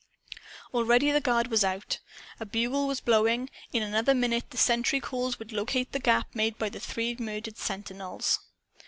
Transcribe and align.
Already 0.73 1.11
the 1.11 1.21
guard 1.21 1.51
was 1.51 1.63
out. 1.63 1.99
A 2.39 2.45
bugle 2.47 2.87
was 2.87 2.99
blowing. 2.99 3.51
In 3.71 3.83
another 3.83 4.15
minute, 4.15 4.45
the 4.49 4.57
sentry 4.57 4.99
calls 4.99 5.37
would 5.37 5.51
locate 5.51 5.91
the 5.91 5.99
gap 5.99 6.33
made 6.33 6.57
by 6.57 6.69
the 6.69 6.79
three 6.79 7.15
murdered 7.19 7.59
sentinels. 7.59 8.39